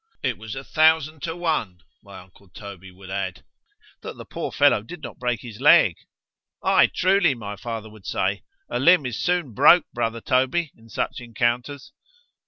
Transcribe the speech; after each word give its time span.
—It 0.23 0.35
was 0.39 0.55
a 0.55 0.63
thousand 0.63 1.21
to 1.21 1.35
one, 1.35 1.77
my 2.01 2.17
uncle 2.17 2.49
Toby 2.49 2.89
would 2.91 3.11
add, 3.11 3.43
that 4.01 4.17
the 4.17 4.25
poor 4.25 4.51
fellow 4.51 4.81
did 4.81 5.03
not 5.03 5.19
break 5.19 5.41
his 5.41 5.61
leg.——Ay 5.61 6.87
truly, 6.95 7.35
my 7.35 7.55
father 7.55 7.87
would 7.87 8.07
say——a 8.07 8.79
limb 8.79 9.05
is 9.05 9.19
soon 9.21 9.53
broke, 9.53 9.85
brother 9.93 10.19
Toby, 10.19 10.71
in 10.75 10.89
such 10.89 11.19
encounters. 11.19 11.93